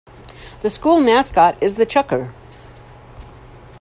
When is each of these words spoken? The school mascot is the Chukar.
The 0.61 0.71
school 0.71 0.99
mascot 0.99 1.61
is 1.61 1.77
the 1.77 1.85
Chukar. 1.85 2.33